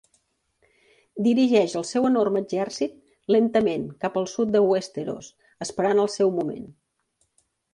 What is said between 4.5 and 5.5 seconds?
de Westeros,